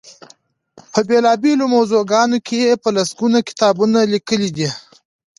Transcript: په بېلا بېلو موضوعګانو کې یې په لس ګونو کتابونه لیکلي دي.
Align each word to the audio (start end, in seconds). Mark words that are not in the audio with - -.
په 0.91 0.99
بېلا 1.07 1.33
بېلو 1.41 1.65
موضوعګانو 1.75 2.37
کې 2.47 2.55
یې 2.65 2.73
په 2.83 2.89
لس 2.95 3.09
ګونو 3.19 3.39
کتابونه 3.49 3.99
لیکلي 4.13 4.49
دي. 4.57 4.69